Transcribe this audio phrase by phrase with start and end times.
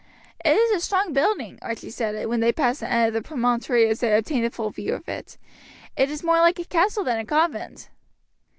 [0.43, 3.93] "It is a strong building," Archie said as when past the end of the promontory
[3.93, 5.37] they obtained a full view of it.
[5.95, 7.87] "It is more like a castle than a convent."